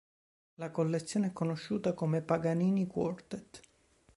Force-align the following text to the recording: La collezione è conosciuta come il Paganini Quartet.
La 0.55 0.71
collezione 0.71 1.27
è 1.27 1.31
conosciuta 1.31 1.93
come 1.93 2.17
il 2.17 2.23
Paganini 2.23 2.87
Quartet. 2.87 3.61